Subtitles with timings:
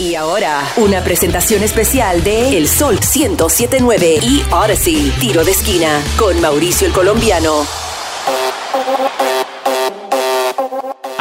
[0.00, 6.40] Y ahora, una presentación especial de El Sol 1079 y Odyssey, tiro de esquina, con
[6.40, 7.66] Mauricio el Colombiano.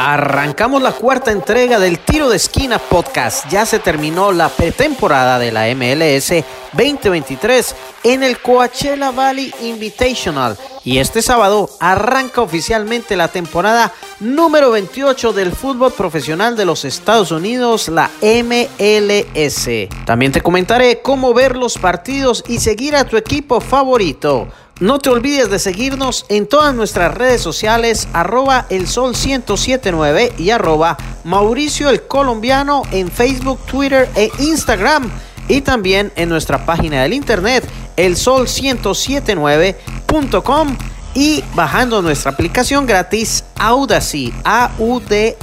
[0.02, 3.50] Arrancamos la cuarta entrega del Tiro de Esquina Podcast.
[3.50, 6.42] Ya se terminó la pretemporada de la MLS
[6.72, 13.92] 2023 en el Coachella Valley Invitational y este sábado arranca oficialmente la temporada
[14.22, 19.68] número 28 del fútbol profesional de los Estados Unidos, la MLS.
[20.06, 24.48] También te comentaré cómo ver los partidos y seguir a tu equipo favorito.
[24.80, 30.52] No te olvides de seguirnos en todas nuestras redes sociales, arroba el sol 1079 y
[30.52, 35.12] arroba Mauricio el Colombiano en Facebook, Twitter e Instagram.
[35.50, 40.78] Y también en nuestra página del internet, elsol1079.com
[41.14, 45.40] y bajando nuestra aplicación gratis Audacy, A-U-D-A-C-Y,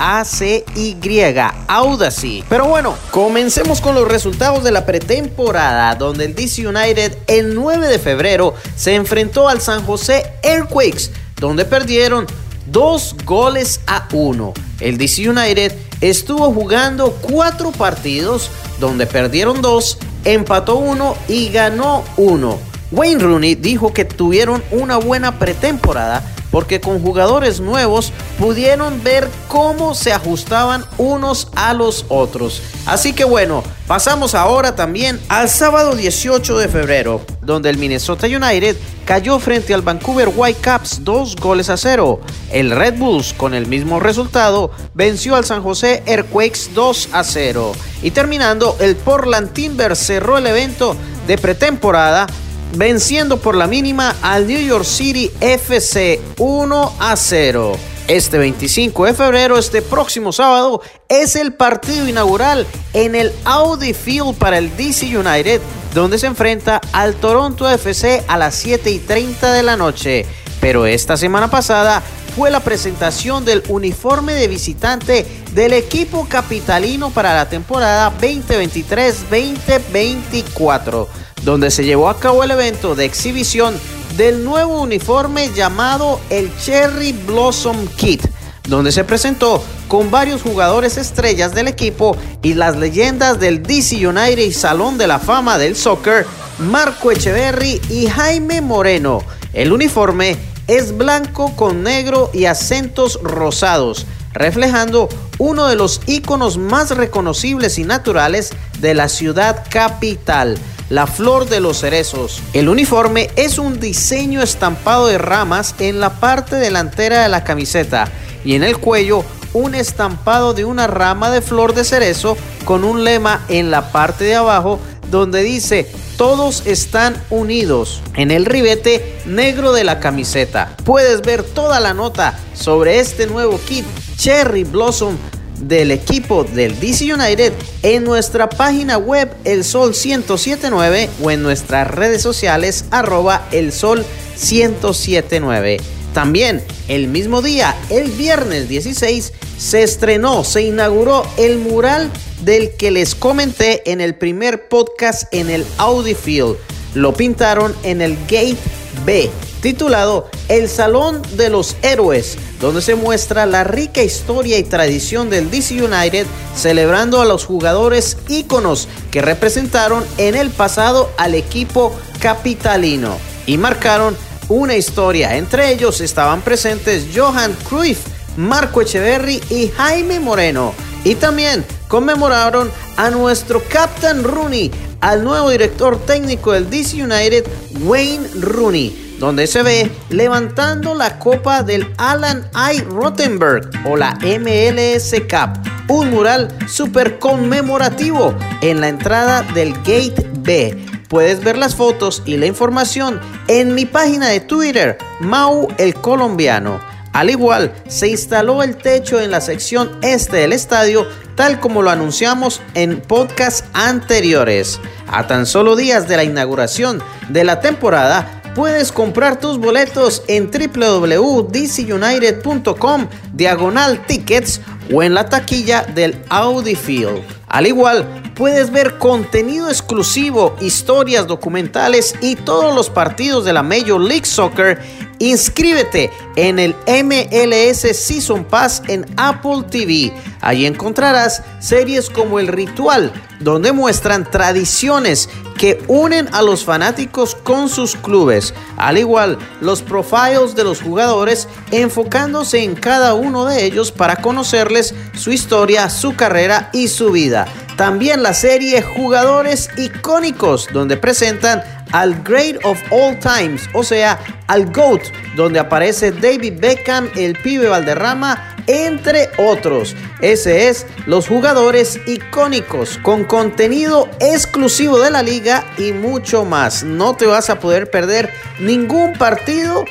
[1.68, 2.44] Audacy.
[2.48, 7.86] Pero bueno, comencemos con los resultados de la pretemporada, donde el DC United el 9
[7.88, 12.26] de febrero se enfrentó al San José Earthquakes, donde perdieron
[12.66, 14.52] dos goles a uno.
[14.80, 18.50] El DC United estuvo jugando cuatro partidos,
[18.80, 22.58] donde perdieron dos, empató uno y ganó uno.
[22.92, 26.22] Wayne Rooney dijo que tuvieron una buena pretemporada
[26.56, 32.62] porque con jugadores nuevos pudieron ver cómo se ajustaban unos a los otros.
[32.86, 38.74] Así que bueno, pasamos ahora también al sábado 18 de febrero, donde el Minnesota United
[39.04, 42.22] cayó frente al Vancouver Whitecaps dos goles a cero.
[42.50, 47.72] El Red Bulls, con el mismo resultado, venció al San José Earthquakes 2 a 0.
[48.02, 50.96] Y terminando, el Portland Timbers cerró el evento
[51.26, 52.26] de pretemporada
[52.74, 57.72] venciendo por la mínima al New York City FC 1 a 0.
[58.08, 64.36] Este 25 de febrero, este próximo sábado, es el partido inaugural en el Audi Field
[64.36, 65.60] para el DC United,
[65.92, 70.24] donde se enfrenta al Toronto FC a las 7 y 30 de la noche.
[70.60, 72.00] Pero esta semana pasada
[72.36, 81.08] fue la presentación del uniforme de visitante del equipo capitalino para la temporada 2023-2024
[81.42, 83.78] donde se llevó a cabo el evento de exhibición
[84.16, 88.22] del nuevo uniforme llamado el Cherry Blossom Kit,
[88.66, 94.38] donde se presentó con varios jugadores estrellas del equipo y las leyendas del DC United
[94.38, 96.26] y Salón de la Fama del Soccer,
[96.58, 99.22] Marco Echeverry y Jaime Moreno.
[99.52, 100.36] El uniforme
[100.66, 105.08] es blanco con negro y acentos rosados, reflejando
[105.38, 110.58] uno de los iconos más reconocibles y naturales de la ciudad capital
[110.88, 112.42] la flor de los cerezos.
[112.52, 118.08] El uniforme es un diseño estampado de ramas en la parte delantera de la camiseta
[118.44, 123.04] y en el cuello un estampado de una rama de flor de cerezo con un
[123.04, 124.78] lema en la parte de abajo
[125.10, 130.74] donde dice todos están unidos en el ribete negro de la camiseta.
[130.84, 133.84] Puedes ver toda la nota sobre este nuevo kit
[134.16, 135.16] Cherry Blossom
[135.60, 137.52] del equipo del DC United
[137.82, 144.04] en nuestra página web El Sol 1079 o en nuestras redes sociales arroba El Sol
[144.34, 145.78] 1079.
[146.12, 152.10] También el mismo día, el viernes 16, se estrenó, se inauguró el mural
[152.42, 156.56] del que les comenté en el primer podcast en el Audi Field.
[156.94, 158.56] Lo pintaron en el Gate
[159.04, 159.30] B
[159.60, 165.50] titulado El Salón de los Héroes, donde se muestra la rica historia y tradición del
[165.50, 173.16] DC United, celebrando a los jugadores íconos que representaron en el pasado al equipo capitalino
[173.46, 174.16] y marcaron
[174.48, 175.36] una historia.
[175.36, 180.74] Entre ellos estaban presentes Johan Cruyff, Marco Echeverry y Jaime Moreno.
[181.04, 184.70] Y también conmemoraron a nuestro Captain Rooney,
[185.06, 187.46] al nuevo director técnico del DC United,
[187.84, 192.80] Wayne Rooney donde se ve levantando la copa del Alan I.
[192.80, 200.76] Rottenberg o la MLS Cup, un mural súper conmemorativo en la entrada del Gate B.
[201.08, 206.80] Puedes ver las fotos y la información en mi página de Twitter, Mau el Colombiano.
[207.16, 211.88] Al igual, se instaló el techo en la sección este del estadio, tal como lo
[211.88, 214.78] anunciamos en podcasts anteriores.
[215.06, 220.50] A tan solo días de la inauguración de la temporada, puedes comprar tus boletos en
[220.50, 224.60] www.dcunited.com diagonal tickets
[224.92, 227.22] o en la taquilla del Audi Field.
[227.48, 234.00] Al igual, puedes ver contenido exclusivo, historias documentales y todos los partidos de la Major
[234.00, 234.78] League Soccer
[235.18, 240.12] Inscríbete en el MLS Season Pass en Apple TV.
[240.40, 247.68] Allí encontrarás series como El Ritual, donde muestran tradiciones que unen a los fanáticos con
[247.68, 253.90] sus clubes, al igual los profiles de los jugadores enfocándose en cada uno de ellos
[253.90, 257.46] para conocerles su historia, su carrera y su vida.
[257.76, 261.62] También la serie Jugadores icónicos, donde presentan
[261.96, 265.00] al Great of All Times, o sea, al GOAT,
[265.34, 269.96] donde aparece David Beckham, el pibe Valderrama, entre otros.
[270.20, 276.84] Ese es los jugadores icónicos con contenido exclusivo de la liga y mucho más.
[276.84, 279.86] No te vas a poder perder ningún partido.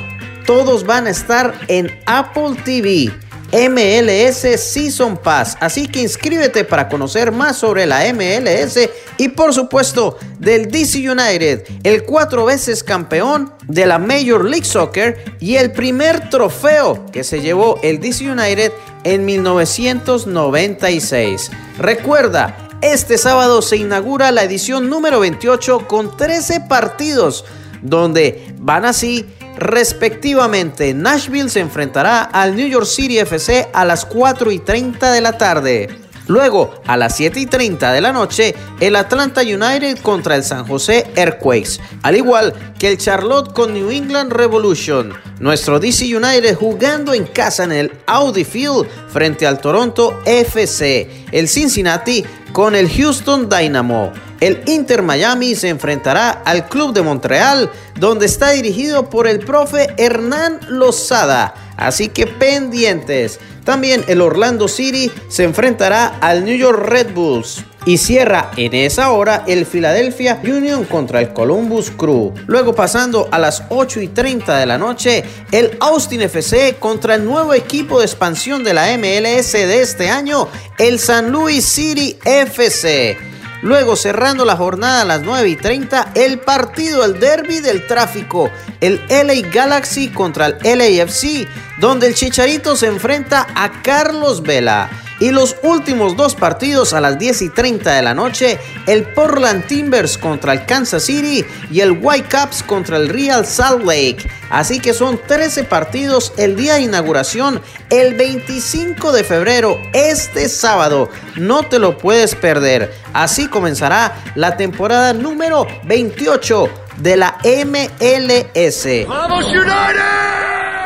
[0.46, 3.12] Todos van a estar en Apple TV.
[3.56, 5.56] MLS Season Pass.
[5.62, 8.78] Así que inscríbete para conocer más sobre la MLS
[9.18, 15.38] y por supuesto del DC United, el cuatro veces campeón de la Major League Soccer
[15.40, 18.74] y el primer trofeo que se llevó el DC United
[19.06, 21.50] en 1996.
[21.78, 27.46] Recuerda, este sábado se inaugura la edición número 28 con 13 partidos
[27.86, 29.26] donde van así
[29.58, 30.94] respectivamente.
[30.94, 35.38] Nashville se enfrentará al New York City FC a las 4 y 30 de la
[35.38, 36.05] tarde.
[36.28, 40.66] Luego, a las 7 y 30 de la noche, el Atlanta United contra el San
[40.66, 45.14] José Earthquakes, al igual que el Charlotte con New England Revolution.
[45.40, 51.26] Nuestro DC United jugando en casa en el Audi Field frente al Toronto FC.
[51.32, 54.12] El Cincinnati con el Houston Dynamo.
[54.40, 57.70] El Inter Miami se enfrentará al Club de Montreal,
[58.00, 61.54] donde está dirigido por el profe Hernán Lozada.
[61.78, 63.40] Así que pendientes.
[63.64, 67.66] También el Orlando City se enfrentará al New York Red Bulls.
[67.88, 72.34] Y cierra en esa hora el Philadelphia Union contra el Columbus Crew.
[72.48, 77.24] Luego pasando a las 8 y 30 de la noche, el Austin FC contra el
[77.26, 80.48] nuevo equipo de expansión de la MLS de este año,
[80.80, 83.35] el San Luis City FC.
[83.66, 88.52] Luego, cerrando la jornada a las 9 y 30, el partido, el derby del tráfico,
[88.80, 91.48] el LA Galaxy contra el LAFC,
[91.80, 94.88] donde el Chicharito se enfrenta a Carlos Vela.
[95.20, 99.66] Y los últimos dos partidos a las 10 y 30 de la noche, el Portland
[99.66, 104.30] Timbers contra el Kansas City y el Whitecaps contra el Real Salt Lake.
[104.50, 111.10] Así que son 13 partidos el día de inauguración, el 25 de febrero, este sábado.
[111.38, 112.94] No te lo puedes perder.
[113.14, 118.86] Así comenzará la temporada número 28 de la MLS.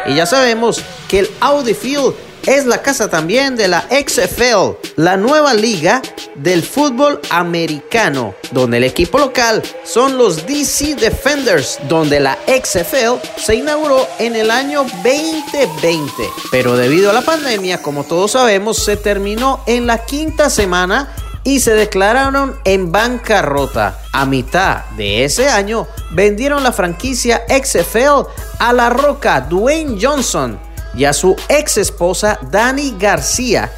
[0.05, 5.17] Y ya sabemos que el Audi Field es la casa también de la XFL, la
[5.17, 6.01] nueva liga
[6.35, 13.55] del fútbol americano, donde el equipo local son los DC Defenders, donde la XFL se
[13.55, 16.11] inauguró en el año 2020.
[16.51, 21.13] Pero debido a la pandemia, como todos sabemos, se terminó en la quinta semana
[21.43, 23.99] y se declararon en bancarrota.
[24.11, 28.27] A mitad de ese año vendieron la franquicia XFL
[28.59, 30.59] a la roca Dwayne Johnson
[30.95, 33.71] y a su ex esposa Dani García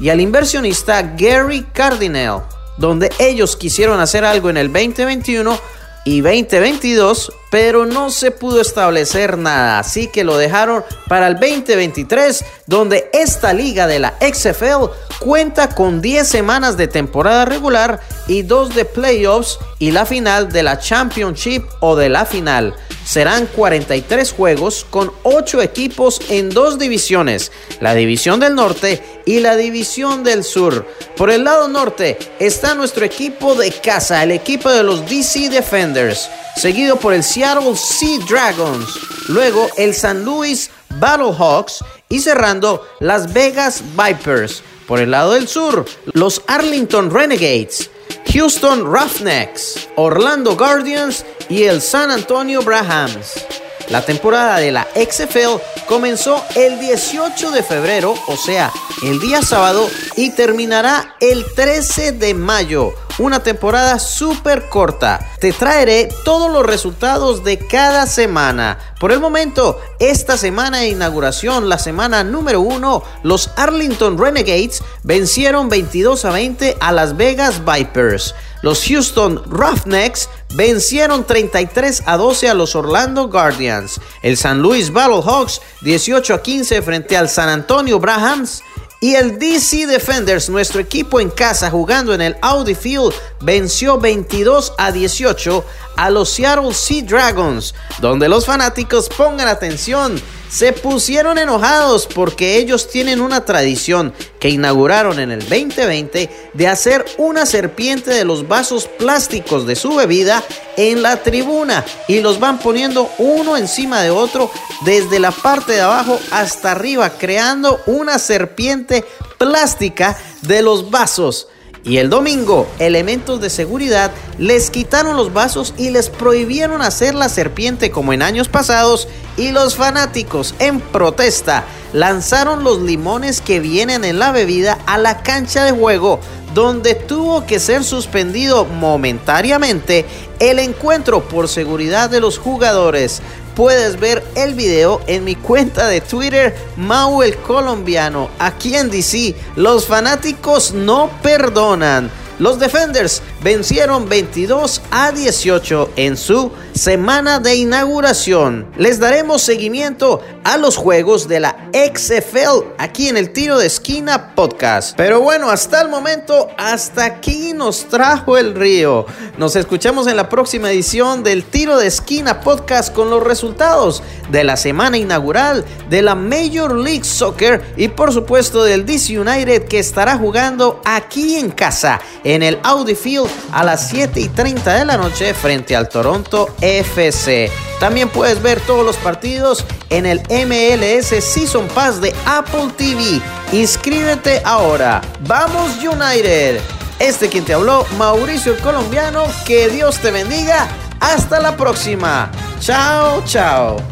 [0.00, 2.42] y al inversionista Gary Cardinal,
[2.76, 5.58] donde ellos quisieron hacer algo en el 2021
[6.04, 12.44] y 2022, pero no se pudo establecer nada, así que lo dejaron para el 2023,
[12.66, 18.74] donde esta liga de la XFL cuenta con 10 semanas de temporada regular y 2
[18.74, 22.74] de playoffs y la final de la Championship o de la final.
[23.04, 29.56] Serán 43 juegos con 8 equipos en dos divisiones, la división del norte y la
[29.56, 30.86] división del sur.
[31.16, 36.30] Por el lado norte está nuestro equipo de casa, el equipo de los DC Defenders,
[36.56, 43.82] seguido por el Seattle Sea Dragons, luego el San Luis Battlehawks y cerrando Las Vegas
[43.96, 44.62] Vipers.
[44.86, 47.88] Por el lado del sur, los Arlington Renegades,
[48.32, 53.44] Houston Roughnecks, Orlando Guardians y el San Antonio Brahams.
[53.90, 59.86] La temporada de la XFL comenzó el 18 de febrero, o sea, el día sábado,
[60.16, 62.94] y terminará el 13 de mayo.
[63.18, 65.20] Una temporada súper corta.
[65.40, 68.78] Te traeré todos los resultados de cada semana.
[68.98, 75.68] Por el momento, esta semana de inauguración, la semana número uno, los Arlington Renegades vencieron
[75.68, 78.34] 22 a 20 a Las Vegas Vipers.
[78.62, 84.00] Los Houston Roughnecks vencieron 33 a 12 a los Orlando Guardians.
[84.22, 88.62] El San Luis Battlehawks 18 a 15 frente al San Antonio Brahams
[89.00, 94.74] Y el DC Defenders, nuestro equipo en casa jugando en el Audi Field, venció 22
[94.78, 95.64] a 18
[95.96, 102.90] a los Seattle Sea Dragons, donde los fanáticos pongan atención se pusieron enojados porque ellos
[102.90, 108.86] tienen una tradición que inauguraron en el 2020 de hacer una serpiente de los vasos
[108.86, 110.44] plásticos de su bebida
[110.76, 114.50] en la tribuna y los van poniendo uno encima de otro
[114.84, 119.06] desde la parte de abajo hasta arriba creando una serpiente
[119.38, 121.48] plástica de los vasos.
[121.84, 127.28] Y el domingo, elementos de seguridad les quitaron los vasos y les prohibieron hacer la
[127.28, 134.04] serpiente como en años pasados y los fanáticos en protesta lanzaron los limones que vienen
[134.04, 136.20] en la bebida a la cancha de juego
[136.54, 140.04] donde tuvo que ser suspendido momentáneamente
[140.38, 143.22] el encuentro por seguridad de los jugadores
[143.54, 148.30] puedes ver el video en mi cuenta de Twitter, Mau el Colombiano.
[148.38, 152.10] Aquí en DC, los fanáticos no perdonan.
[152.38, 158.66] Los Defenders vencieron 22 a 18 en su semana de inauguración.
[158.76, 164.34] Les daremos seguimiento a los juegos de la XFL aquí en el Tiro de Esquina
[164.34, 164.96] Podcast.
[164.96, 169.06] Pero bueno, hasta el momento, hasta aquí nos trajo el río.
[169.38, 174.44] Nos escuchamos en la próxima edición del Tiro de Esquina Podcast con los resultados de
[174.44, 179.78] la semana inaugural de la Major League Soccer y por supuesto del DC United que
[179.78, 184.84] estará jugando aquí en casa en el Audi Field a las 7 y 30 de
[184.84, 187.50] la noche frente al Toronto FC.
[187.78, 193.20] También puedes ver todos los partidos en el MLS Season Pass de Apple TV.
[193.52, 195.02] Inscríbete ahora.
[195.26, 196.60] Vamos United.
[196.98, 199.24] Este quien te habló, Mauricio el colombiano.
[199.44, 200.68] Que Dios te bendiga.
[201.00, 202.30] Hasta la próxima.
[202.60, 203.91] Chao, chao.